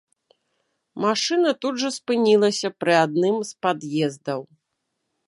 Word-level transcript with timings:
Машына 1.03 1.49
тут 1.65 1.73
жа 1.83 1.89
спынілася 1.97 2.67
пры 2.79 2.93
адным 3.05 3.35
з 3.51 3.63
пад'ездаў. 3.67 4.41